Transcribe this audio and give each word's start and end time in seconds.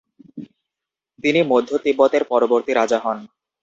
তিনি 1.23 1.39
মধ্য 1.43 1.69
তিব্বতের 1.83 2.23
পরবর্তী 2.23 2.71
রাজা 2.73 2.99
হন। 2.99 3.17